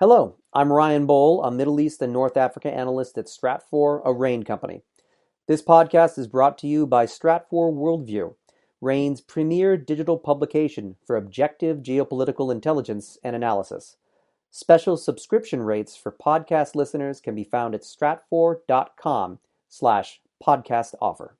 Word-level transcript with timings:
Hello, 0.00 0.36
I'm 0.54 0.72
Ryan 0.72 1.06
Bohl, 1.06 1.46
a 1.46 1.50
Middle 1.50 1.78
East 1.78 2.00
and 2.00 2.10
North 2.10 2.38
Africa 2.38 2.72
analyst 2.72 3.18
at 3.18 3.26
Stratfor, 3.26 4.00
a 4.02 4.14
RANE 4.14 4.44
company. 4.44 4.80
This 5.46 5.60
podcast 5.60 6.18
is 6.18 6.26
brought 6.26 6.56
to 6.60 6.66
you 6.66 6.86
by 6.86 7.04
Stratfor 7.04 7.70
Worldview, 7.70 8.34
RANE's 8.80 9.20
premier 9.20 9.76
digital 9.76 10.16
publication 10.16 10.96
for 11.06 11.16
objective 11.16 11.82
geopolitical 11.82 12.50
intelligence 12.50 13.18
and 13.22 13.36
analysis. 13.36 13.98
Special 14.50 14.96
subscription 14.96 15.60
rates 15.60 15.98
for 15.98 16.10
podcast 16.10 16.74
listeners 16.74 17.20
can 17.20 17.34
be 17.34 17.44
found 17.44 17.74
at 17.74 17.82
stratfor.com 17.82 19.38
slash 19.68 20.22
podcast 20.42 20.94
offer. 21.02 21.36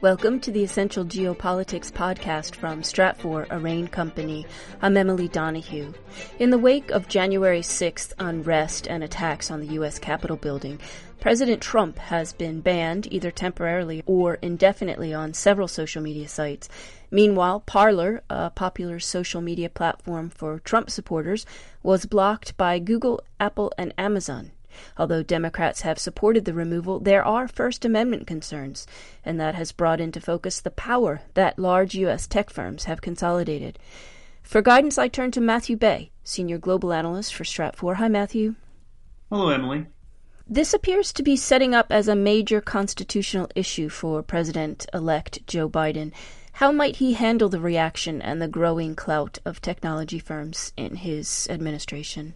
Welcome 0.00 0.38
to 0.42 0.52
the 0.52 0.62
Essential 0.62 1.04
Geopolitics 1.04 1.90
podcast 1.90 2.54
from 2.54 2.82
Stratfor, 2.82 3.48
a 3.50 3.58
RANE 3.58 3.88
company. 3.88 4.46
I'm 4.80 4.96
Emily 4.96 5.26
Donahue. 5.26 5.92
In 6.38 6.50
the 6.50 6.56
wake 6.56 6.92
of 6.92 7.08
January 7.08 7.62
6th 7.62 8.12
unrest 8.16 8.86
and 8.86 9.02
attacks 9.02 9.50
on 9.50 9.58
the 9.58 9.74
U.S. 9.74 9.98
Capitol 9.98 10.36
building, 10.36 10.78
President 11.18 11.60
Trump 11.60 11.98
has 11.98 12.32
been 12.32 12.60
banned 12.60 13.12
either 13.12 13.32
temporarily 13.32 14.04
or 14.06 14.34
indefinitely 14.34 15.12
on 15.12 15.34
several 15.34 15.66
social 15.66 16.00
media 16.00 16.28
sites. 16.28 16.68
Meanwhile, 17.10 17.64
Parler, 17.66 18.22
a 18.30 18.50
popular 18.50 19.00
social 19.00 19.40
media 19.40 19.68
platform 19.68 20.30
for 20.30 20.60
Trump 20.60 20.90
supporters, 20.90 21.44
was 21.82 22.06
blocked 22.06 22.56
by 22.56 22.78
Google, 22.78 23.20
Apple, 23.40 23.72
and 23.76 23.92
Amazon. 23.98 24.52
Although 24.96 25.22
Democrats 25.22 25.80
have 25.82 25.98
supported 25.98 26.44
the 26.44 26.54
removal, 26.54 27.00
there 27.00 27.24
are 27.24 27.48
First 27.48 27.84
Amendment 27.84 28.26
concerns, 28.26 28.86
and 29.24 29.40
that 29.40 29.54
has 29.54 29.72
brought 29.72 30.00
into 30.00 30.20
focus 30.20 30.60
the 30.60 30.70
power 30.70 31.22
that 31.34 31.58
large 31.58 31.94
U.S. 31.94 32.26
tech 32.26 32.50
firms 32.50 32.84
have 32.84 33.00
consolidated. 33.00 33.78
For 34.42 34.62
guidance, 34.62 34.96
I 34.96 35.08
turn 35.08 35.30
to 35.32 35.40
Matthew 35.40 35.76
Bey, 35.76 36.10
Senior 36.24 36.58
Global 36.58 36.92
Analyst 36.92 37.34
for 37.34 37.44
Stratfor. 37.44 37.96
Hi, 37.96 38.08
Matthew. 38.08 38.54
Hello, 39.30 39.50
Emily. 39.50 39.86
This 40.50 40.72
appears 40.72 41.12
to 41.12 41.22
be 41.22 41.36
setting 41.36 41.74
up 41.74 41.92
as 41.92 42.08
a 42.08 42.16
major 42.16 42.62
constitutional 42.62 43.50
issue 43.54 43.90
for 43.90 44.22
President 44.22 44.86
elect 44.94 45.46
Joe 45.46 45.68
Biden. 45.68 46.12
How 46.52 46.72
might 46.72 46.96
he 46.96 47.12
handle 47.12 47.50
the 47.50 47.60
reaction 47.60 48.22
and 48.22 48.40
the 48.40 48.48
growing 48.48 48.96
clout 48.96 49.38
of 49.44 49.60
technology 49.60 50.18
firms 50.18 50.72
in 50.74 50.96
his 50.96 51.46
administration? 51.50 52.34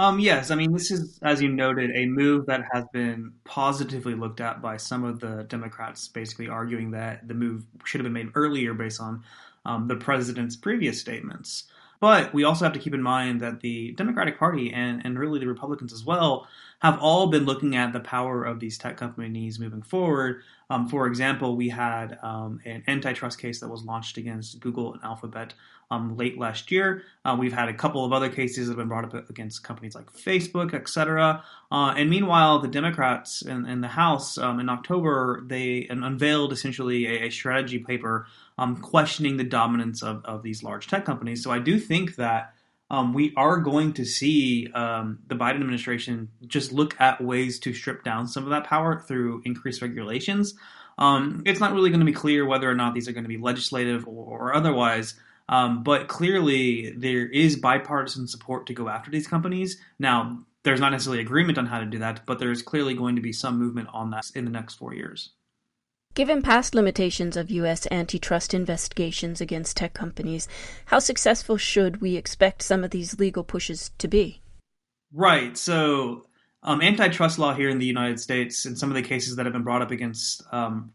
Um, 0.00 0.18
yes, 0.18 0.50
I 0.50 0.54
mean, 0.54 0.72
this 0.72 0.90
is, 0.90 1.18
as 1.20 1.42
you 1.42 1.50
noted, 1.50 1.90
a 1.94 2.06
move 2.06 2.46
that 2.46 2.62
has 2.72 2.86
been 2.90 3.34
positively 3.44 4.14
looked 4.14 4.40
at 4.40 4.62
by 4.62 4.78
some 4.78 5.04
of 5.04 5.20
the 5.20 5.44
Democrats, 5.46 6.08
basically 6.08 6.48
arguing 6.48 6.92
that 6.92 7.28
the 7.28 7.34
move 7.34 7.66
should 7.84 8.00
have 8.00 8.04
been 8.04 8.14
made 8.14 8.32
earlier 8.34 8.72
based 8.72 8.98
on 8.98 9.22
um, 9.66 9.88
the 9.88 9.96
president's 9.96 10.56
previous 10.56 10.98
statements. 10.98 11.64
But 12.00 12.32
we 12.32 12.44
also 12.44 12.64
have 12.64 12.72
to 12.72 12.78
keep 12.78 12.94
in 12.94 13.02
mind 13.02 13.40
that 13.42 13.60
the 13.60 13.92
Democratic 13.92 14.38
Party 14.38 14.72
and, 14.72 15.02
and 15.04 15.18
really 15.18 15.38
the 15.38 15.46
Republicans 15.46 15.92
as 15.92 16.04
well 16.04 16.48
have 16.80 16.98
all 16.98 17.26
been 17.26 17.44
looking 17.44 17.76
at 17.76 17.92
the 17.92 18.00
power 18.00 18.42
of 18.42 18.58
these 18.58 18.78
tech 18.78 18.96
companies 18.96 19.58
moving 19.58 19.82
forward. 19.82 20.42
Um, 20.70 20.88
for 20.88 21.06
example, 21.06 21.56
we 21.56 21.68
had 21.68 22.18
um, 22.22 22.60
an 22.64 22.82
antitrust 22.88 23.38
case 23.38 23.60
that 23.60 23.68
was 23.68 23.84
launched 23.84 24.16
against 24.16 24.60
Google 24.60 24.94
and 24.94 25.04
Alphabet 25.04 25.52
um, 25.90 26.16
late 26.16 26.38
last 26.38 26.70
year. 26.70 27.02
Uh, 27.24 27.36
we've 27.38 27.52
had 27.52 27.68
a 27.68 27.74
couple 27.74 28.04
of 28.04 28.12
other 28.12 28.28
cases 28.28 28.66
that 28.66 28.72
have 28.72 28.78
been 28.78 28.88
brought 28.88 29.04
up 29.04 29.28
against 29.28 29.64
companies 29.64 29.94
like 29.94 30.10
Facebook, 30.12 30.72
etc. 30.72 31.44
Uh, 31.70 31.94
and 31.96 32.08
meanwhile, 32.08 32.60
the 32.60 32.68
Democrats 32.68 33.42
in, 33.42 33.66
in 33.66 33.80
the 33.80 33.88
House 33.88 34.38
um, 34.38 34.60
in 34.60 34.68
October 34.68 35.42
they 35.44 35.86
unveiled 35.90 36.52
essentially 36.52 37.06
a, 37.06 37.26
a 37.26 37.30
strategy 37.30 37.78
paper 37.78 38.26
um, 38.60 38.76
questioning 38.76 39.38
the 39.38 39.44
dominance 39.44 40.02
of, 40.02 40.22
of 40.26 40.42
these 40.42 40.62
large 40.62 40.86
tech 40.86 41.06
companies. 41.06 41.42
So 41.42 41.50
I 41.50 41.58
do 41.58 41.80
think 41.80 42.16
that 42.16 42.52
um, 42.90 43.14
we 43.14 43.32
are 43.34 43.56
going 43.56 43.94
to 43.94 44.04
see 44.04 44.70
um, 44.74 45.20
the 45.28 45.34
Biden 45.34 45.54
administration 45.54 46.28
just 46.46 46.70
look 46.70 47.00
at 47.00 47.24
ways 47.24 47.58
to 47.60 47.72
strip 47.72 48.04
down 48.04 48.28
some 48.28 48.44
of 48.44 48.50
that 48.50 48.64
power 48.64 49.00
through 49.00 49.40
increased 49.46 49.80
regulations. 49.80 50.54
Um, 50.98 51.42
it's 51.46 51.58
not 51.58 51.72
really 51.72 51.88
going 51.88 52.00
to 52.00 52.06
be 52.06 52.12
clear 52.12 52.44
whether 52.44 52.70
or 52.70 52.74
not 52.74 52.92
these 52.92 53.08
are 53.08 53.12
going 53.12 53.24
to 53.24 53.28
be 53.28 53.38
legislative 53.38 54.06
or, 54.06 54.50
or 54.50 54.54
otherwise. 54.54 55.14
Um, 55.48 55.82
but 55.82 56.08
clearly, 56.08 56.92
there 56.92 57.26
is 57.26 57.56
bipartisan 57.56 58.28
support 58.28 58.66
to 58.66 58.74
go 58.74 58.90
after 58.90 59.10
these 59.10 59.26
companies. 59.26 59.78
Now, 59.98 60.44
there's 60.64 60.80
not 60.80 60.92
necessarily 60.92 61.22
agreement 61.22 61.56
on 61.56 61.64
how 61.64 61.80
to 61.80 61.86
do 61.86 62.00
that, 62.00 62.26
but 62.26 62.38
there's 62.38 62.60
clearly 62.60 62.92
going 62.92 63.16
to 63.16 63.22
be 63.22 63.32
some 63.32 63.58
movement 63.58 63.88
on 63.94 64.10
that 64.10 64.30
in 64.34 64.44
the 64.44 64.50
next 64.50 64.74
four 64.74 64.92
years. 64.92 65.30
Given 66.14 66.42
past 66.42 66.74
limitations 66.74 67.36
of 67.36 67.52
U.S. 67.52 67.86
antitrust 67.88 68.52
investigations 68.52 69.40
against 69.40 69.76
tech 69.76 69.94
companies, 69.94 70.48
how 70.86 70.98
successful 70.98 71.56
should 71.56 72.00
we 72.00 72.16
expect 72.16 72.62
some 72.62 72.82
of 72.82 72.90
these 72.90 73.20
legal 73.20 73.44
pushes 73.44 73.92
to 73.98 74.08
be? 74.08 74.42
Right. 75.12 75.56
So, 75.56 76.26
um, 76.64 76.82
antitrust 76.82 77.38
law 77.38 77.54
here 77.54 77.68
in 77.68 77.78
the 77.78 77.86
United 77.86 78.18
States, 78.18 78.66
and 78.66 78.76
some 78.76 78.90
of 78.90 78.96
the 78.96 79.02
cases 79.02 79.36
that 79.36 79.46
have 79.46 79.52
been 79.52 79.62
brought 79.62 79.82
up 79.82 79.92
against, 79.92 80.42
um, 80.50 80.92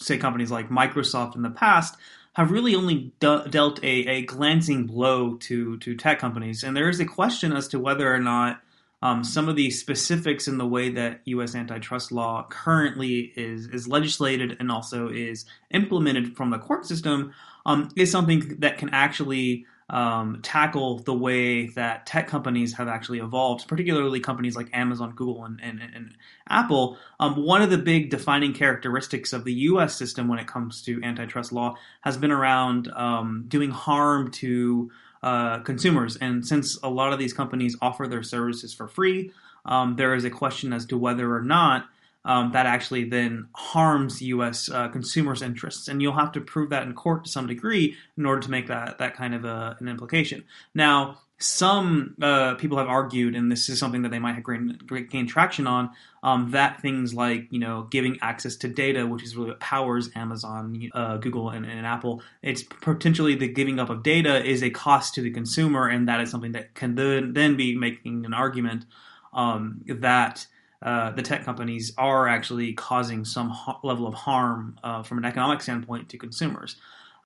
say, 0.00 0.16
companies 0.16 0.50
like 0.50 0.70
Microsoft 0.70 1.36
in 1.36 1.42
the 1.42 1.50
past, 1.50 1.96
have 2.32 2.50
really 2.50 2.74
only 2.74 3.12
de- 3.20 3.46
dealt 3.50 3.84
a, 3.84 4.06
a 4.06 4.22
glancing 4.22 4.86
blow 4.86 5.34
to 5.34 5.76
to 5.78 5.94
tech 5.94 6.18
companies. 6.18 6.64
And 6.64 6.74
there 6.74 6.88
is 6.88 7.00
a 7.00 7.04
question 7.04 7.52
as 7.52 7.68
to 7.68 7.78
whether 7.78 8.12
or 8.12 8.18
not 8.18 8.60
um, 9.04 9.22
some 9.22 9.50
of 9.50 9.54
the 9.54 9.70
specifics 9.70 10.48
in 10.48 10.56
the 10.56 10.66
way 10.66 10.88
that 10.88 11.20
U.S. 11.26 11.54
antitrust 11.54 12.10
law 12.10 12.46
currently 12.48 13.34
is 13.36 13.68
is 13.68 13.86
legislated 13.86 14.56
and 14.58 14.72
also 14.72 15.08
is 15.08 15.44
implemented 15.70 16.34
from 16.34 16.48
the 16.48 16.58
court 16.58 16.86
system 16.86 17.34
um, 17.66 17.90
is 17.96 18.10
something 18.10 18.56
that 18.60 18.78
can 18.78 18.88
actually 18.88 19.66
um, 19.90 20.40
tackle 20.42 21.00
the 21.00 21.12
way 21.12 21.66
that 21.66 22.06
tech 22.06 22.26
companies 22.26 22.72
have 22.72 22.88
actually 22.88 23.18
evolved, 23.18 23.68
particularly 23.68 24.20
companies 24.20 24.56
like 24.56 24.70
Amazon, 24.72 25.12
Google, 25.14 25.44
and, 25.44 25.60
and, 25.62 25.82
and 25.82 26.16
Apple. 26.48 26.96
Um, 27.20 27.44
one 27.44 27.60
of 27.60 27.68
the 27.68 27.76
big 27.76 28.08
defining 28.08 28.54
characteristics 28.54 29.34
of 29.34 29.44
the 29.44 29.52
U.S. 29.52 29.94
system 29.94 30.28
when 30.28 30.38
it 30.38 30.46
comes 30.46 30.80
to 30.84 31.02
antitrust 31.02 31.52
law 31.52 31.76
has 32.00 32.16
been 32.16 32.30
around 32.30 32.88
um, 32.88 33.44
doing 33.48 33.70
harm 33.70 34.30
to 34.32 34.90
uh, 35.24 35.58
consumers. 35.60 36.16
And 36.16 36.46
since 36.46 36.78
a 36.82 36.90
lot 36.90 37.12
of 37.14 37.18
these 37.18 37.32
companies 37.32 37.76
offer 37.80 38.06
their 38.06 38.22
services 38.22 38.74
for 38.74 38.86
free, 38.86 39.32
um, 39.64 39.96
there 39.96 40.14
is 40.14 40.24
a 40.24 40.30
question 40.30 40.72
as 40.74 40.84
to 40.86 40.98
whether 40.98 41.34
or 41.34 41.40
not 41.40 41.86
um, 42.26 42.52
that 42.52 42.66
actually 42.66 43.04
then 43.04 43.48
harms 43.54 44.20
U.S. 44.20 44.70
Uh, 44.70 44.88
consumers' 44.88 45.42
interests, 45.42 45.88
and 45.88 46.00
you'll 46.00 46.12
have 46.12 46.32
to 46.32 46.40
prove 46.40 46.70
that 46.70 46.82
in 46.82 46.92
court 46.92 47.24
to 47.24 47.30
some 47.30 47.46
degree 47.46 47.96
in 48.16 48.26
order 48.26 48.40
to 48.42 48.50
make 48.50 48.66
that 48.68 48.98
that 48.98 49.14
kind 49.16 49.34
of 49.34 49.44
a, 49.44 49.76
an 49.80 49.88
implication. 49.88 50.44
Now, 50.74 51.20
some 51.38 52.14
uh, 52.22 52.54
people 52.54 52.78
have 52.78 52.86
argued, 52.86 53.34
and 53.34 53.50
this 53.50 53.68
is 53.68 53.78
something 53.78 54.02
that 54.02 54.10
they 54.10 54.20
might 54.20 54.34
have 54.34 54.44
gained, 54.44 55.10
gained 55.10 55.28
traction 55.28 55.66
on, 55.66 55.90
um, 56.22 56.52
that 56.52 56.80
things 56.80 57.12
like 57.12 57.48
you 57.50 57.58
know 57.58 57.88
giving 57.90 58.18
access 58.22 58.56
to 58.56 58.68
data, 58.68 59.06
which 59.06 59.24
is 59.24 59.36
really 59.36 59.50
what 59.50 59.60
powers 59.60 60.10
Amazon, 60.14 60.90
uh, 60.94 61.16
Google, 61.16 61.50
and, 61.50 61.66
and, 61.66 61.86
Apple, 61.86 62.22
it's 62.42 62.62
potentially 62.62 63.34
the 63.34 63.48
giving 63.48 63.80
up 63.80 63.90
of 63.90 64.02
data 64.02 64.44
is 64.44 64.62
a 64.62 64.70
cost 64.70 65.14
to 65.14 65.22
the 65.22 65.30
consumer, 65.30 65.88
and 65.88 66.08
that 66.08 66.20
is 66.20 66.30
something 66.30 66.52
that 66.52 66.74
can 66.74 66.94
then, 66.94 67.32
then 67.32 67.56
be 67.56 67.76
making 67.76 68.24
an 68.24 68.34
argument 68.34 68.86
um, 69.32 69.82
that. 69.86 70.46
Uh, 70.82 71.10
the 71.12 71.22
tech 71.22 71.46
companies 71.46 71.94
are 71.96 72.28
actually 72.28 72.74
causing 72.74 73.24
some 73.24 73.48
ha- 73.48 73.80
level 73.82 74.06
of 74.06 74.12
harm 74.12 74.78
uh, 74.84 75.02
from 75.02 75.16
an 75.16 75.24
economic 75.24 75.62
standpoint 75.62 76.10
to 76.10 76.18
consumers. 76.18 76.76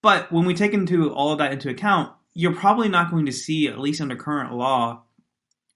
But 0.01 0.31
when 0.31 0.45
we 0.45 0.55
take 0.55 0.75
into 0.75 1.13
all 1.13 1.33
of 1.33 1.39
that 1.39 1.51
into 1.51 1.69
account, 1.69 2.13
you're 2.39 2.55
probably 2.55 2.89
not 2.89 3.11
going 3.11 3.27
to 3.27 3.33
see, 3.33 3.67
at 3.67 3.81
least 3.81 4.01
under 4.01 4.15
current 4.15 4.55
law, 4.55 5.03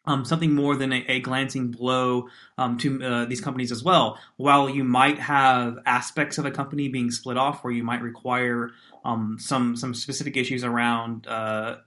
um, 0.05 0.25
something 0.25 0.55
more 0.55 0.77
than 0.77 0.93
a, 0.93 1.05
a 1.09 1.19
glancing 1.19 1.73
blow 1.73 2.29
um, 2.57 2.79
to 2.79 3.03
uh, 3.03 3.25
these 3.25 3.41
companies 3.41 3.73
as 3.73 3.83
well. 3.83 4.17
While 4.37 4.71
you 4.71 4.85
might 4.85 5.19
have 5.19 5.79
aspects 5.87 6.39
of 6.39 6.47
a 6.47 6.53
company 6.53 6.87
being 6.87 7.11
split 7.11 7.37
off, 7.37 7.65
where 7.65 7.73
you 7.73 7.83
might 7.83 8.01
require 8.01 8.71
um, 9.05 9.39
some 9.41 9.75
some 9.75 9.93
specific 9.93 10.37
issues 10.37 10.63
around 10.63 11.27
uh, 11.27 11.79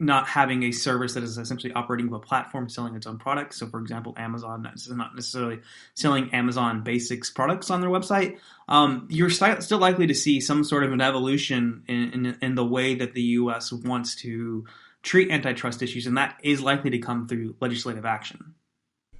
not 0.00 0.26
having 0.26 0.62
a 0.62 0.72
service 0.72 1.12
that 1.12 1.22
is 1.22 1.36
essentially 1.36 1.72
operating 1.74 2.10
with 2.10 2.22
a 2.22 2.26
platform 2.26 2.70
selling 2.70 2.96
its 2.96 3.06
own 3.06 3.18
products. 3.18 3.58
So, 3.58 3.66
for 3.66 3.78
example, 3.78 4.14
Amazon 4.16 4.66
is 4.74 4.88
not 4.90 5.14
necessarily 5.14 5.60
selling 5.94 6.32
Amazon 6.32 6.82
Basics 6.82 7.30
products 7.30 7.70
on 7.70 7.82
their 7.82 7.90
website. 7.90 8.38
Um, 8.66 9.06
you're 9.10 9.28
st- 9.28 9.62
still 9.62 9.78
likely 9.78 10.06
to 10.06 10.14
see 10.14 10.40
some 10.40 10.64
sort 10.64 10.84
of 10.84 10.92
an 10.92 11.02
evolution 11.02 11.84
in, 11.86 12.12
in, 12.12 12.38
in, 12.40 12.54
the 12.54 12.64
way 12.64 12.94
that 12.94 13.12
the 13.12 13.22
U.S. 13.22 13.72
wants 13.72 14.16
to 14.16 14.64
treat 15.02 15.30
antitrust 15.30 15.82
issues, 15.82 16.06
and 16.06 16.16
that 16.16 16.38
is 16.42 16.62
likely 16.62 16.90
to 16.90 16.98
come 16.98 17.28
through 17.28 17.56
legislative 17.60 18.06
action. 18.06 18.54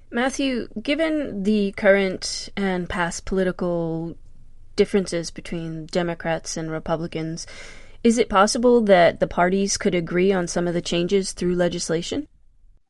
Matthew, 0.09 0.67
given 0.81 1.43
the 1.43 1.73
current 1.73 2.49
and 2.57 2.89
past 2.89 3.25
political 3.25 4.17
differences 4.75 5.29
between 5.29 5.85
Democrats 5.85 6.57
and 6.57 6.71
Republicans, 6.71 7.45
is 8.03 8.17
it 8.17 8.29
possible 8.29 8.81
that 8.81 9.19
the 9.19 9.27
parties 9.27 9.77
could 9.77 9.95
agree 9.95 10.31
on 10.31 10.47
some 10.47 10.67
of 10.67 10.73
the 10.73 10.81
changes 10.81 11.31
through 11.33 11.55
legislation? 11.55 12.27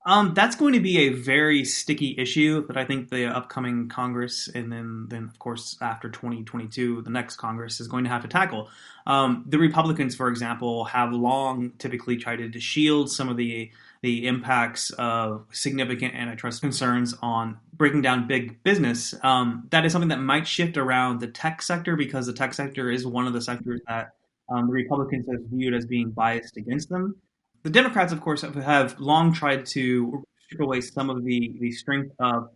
Um, 0.03 0.33
that's 0.33 0.55
going 0.55 0.73
to 0.73 0.79
be 0.79 0.97
a 0.99 1.09
very 1.09 1.63
sticky 1.63 2.15
issue 2.17 2.65
that 2.65 2.75
I 2.75 2.85
think 2.85 3.09
the 3.09 3.25
upcoming 3.27 3.87
Congress 3.87 4.47
and 4.47 4.71
then, 4.71 5.05
then 5.09 5.25
of 5.25 5.37
course, 5.37 5.77
after 5.79 6.09
2022, 6.09 7.03
the 7.03 7.11
next 7.11 7.35
Congress 7.35 7.79
is 7.79 7.87
going 7.87 8.05
to 8.05 8.09
have 8.09 8.23
to 8.23 8.27
tackle. 8.27 8.69
Um, 9.05 9.45
the 9.47 9.59
Republicans, 9.59 10.15
for 10.15 10.27
example, 10.27 10.85
have 10.85 11.11
long 11.11 11.73
typically 11.77 12.17
tried 12.17 12.37
to 12.37 12.59
shield 12.59 13.11
some 13.11 13.29
of 13.29 13.37
the 13.37 13.71
the 14.01 14.25
impacts 14.25 14.89
of 14.97 15.45
significant 15.51 16.15
antitrust 16.15 16.59
concerns 16.59 17.13
on 17.21 17.59
breaking 17.71 18.01
down 18.01 18.25
big 18.27 18.63
business. 18.63 19.13
Um, 19.21 19.67
that 19.69 19.85
is 19.85 19.91
something 19.91 20.09
that 20.09 20.19
might 20.19 20.47
shift 20.47 20.75
around 20.75 21.19
the 21.19 21.27
tech 21.27 21.61
sector 21.61 21.95
because 21.95 22.25
the 22.25 22.33
tech 22.33 22.55
sector 22.55 22.89
is 22.89 23.05
one 23.05 23.27
of 23.27 23.33
the 23.33 23.41
sectors 23.41 23.79
that 23.87 24.15
um, 24.51 24.67
the 24.67 24.73
Republicans 24.73 25.25
have 25.31 25.41
viewed 25.49 25.73
as 25.73 25.85
being 25.85 26.11
biased 26.11 26.57
against 26.57 26.89
them. 26.89 27.15
The 27.63 27.69
Democrats, 27.69 28.11
of 28.11 28.21
course, 28.21 28.41
have, 28.41 28.99
long 28.99 29.33
tried 29.33 29.65
to 29.67 30.23
strip 30.45 30.61
away 30.61 30.81
some 30.81 31.09
of 31.09 31.23
the, 31.23 31.55
the 31.59 31.71
strength 31.71 32.11
of 32.19 32.49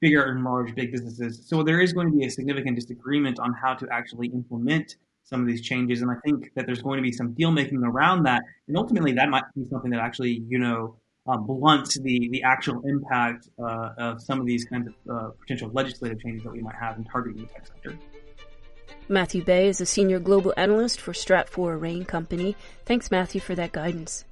bigger 0.00 0.24
and 0.24 0.42
large 0.44 0.74
big 0.74 0.92
businesses. 0.92 1.42
So 1.46 1.62
there 1.62 1.80
is 1.80 1.92
going 1.92 2.10
to 2.10 2.16
be 2.16 2.26
a 2.26 2.30
significant 2.30 2.76
disagreement 2.76 3.38
on 3.38 3.52
how 3.52 3.74
to 3.74 3.86
actually 3.92 4.28
implement 4.28 4.96
some 5.24 5.40
of 5.40 5.46
these 5.46 5.60
changes. 5.60 6.02
And 6.02 6.10
I 6.10 6.14
think 6.24 6.52
that 6.54 6.66
there's 6.66 6.82
going 6.82 6.98
to 6.98 7.02
be 7.02 7.12
some 7.12 7.32
deal 7.32 7.50
making 7.50 7.82
around 7.82 8.22
that. 8.24 8.42
And 8.68 8.76
ultimately, 8.76 9.12
that 9.12 9.28
might 9.28 9.44
be 9.54 9.64
something 9.64 9.90
that 9.90 10.00
actually, 10.00 10.42
you 10.48 10.58
know, 10.58 10.96
uh, 11.28 11.36
blunts 11.36 11.98
the, 11.98 12.28
the 12.30 12.42
actual 12.42 12.80
impact 12.86 13.48
uh, 13.58 13.90
of 13.98 14.22
some 14.22 14.40
of 14.40 14.46
these 14.46 14.64
kinds 14.64 14.88
of 14.88 14.94
uh, 15.10 15.30
potential 15.40 15.68
legislative 15.72 16.20
changes 16.20 16.44
that 16.44 16.52
we 16.52 16.60
might 16.60 16.76
have 16.76 16.96
in 16.96 17.04
targeting 17.04 17.42
the 17.42 17.48
tech 17.48 17.66
sector. 17.66 17.98
Matthew 19.08 19.44
Bey 19.44 19.68
is 19.68 19.80
a 19.80 19.86
senior 19.86 20.18
global 20.18 20.52
analyst 20.56 21.00
for 21.00 21.12
Stratfor 21.12 21.80
RANE 21.80 22.04
Company. 22.04 22.56
Thanks, 22.84 23.08
Matthew, 23.10 23.40
for 23.40 23.54
that 23.54 23.72
guidance. 23.72 24.24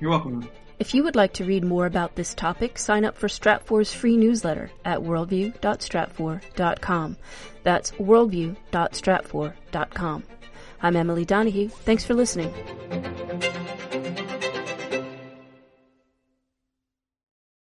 You're 0.00 0.10
welcome. 0.10 0.46
If 0.78 0.94
you 0.94 1.02
would 1.04 1.16
like 1.16 1.34
to 1.34 1.44
read 1.44 1.62
more 1.62 1.84
about 1.84 2.16
this 2.16 2.32
topic, 2.34 2.78
sign 2.78 3.04
up 3.04 3.18
for 3.18 3.28
Stratfor's 3.28 3.92
free 3.92 4.16
newsletter 4.16 4.70
at 4.84 5.00
worldview.stratfor.com. 5.00 7.16
That's 7.62 7.90
worldview.stratfor.com. 7.92 10.22
I'm 10.82 10.96
Emily 10.96 11.26
Donahue. 11.26 11.68
Thanks 11.68 12.06
for 12.06 12.14
listening. 12.14 12.54